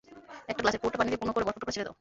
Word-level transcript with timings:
একটি 0.51 0.61
গ্লাসের 0.63 0.81
পুরোটা 0.81 0.97
পানি 0.99 1.09
দিয়ে 1.11 1.19
পূর্ণ 1.21 1.31
করে 1.35 1.45
বরফের 1.47 1.61
টুকরা 1.61 1.75
ছেড়ে 1.75 1.83
দাও। 1.85 1.89